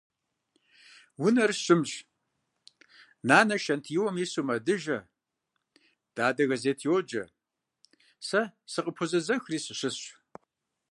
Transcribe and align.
Унэр 1.25 1.51
щымщ. 1.63 1.91
Нанэ 3.27 3.55
шэнтиуэм 3.63 4.15
ису 4.23 4.41
мэдыжэ, 4.47 4.99
дадэ 6.15 6.43
газет 6.51 6.79
йоджэ, 6.87 7.23
сэ 8.27 8.41
сыкъопэзэзэхыри 8.71 9.59
сыщысщ. 9.65 10.03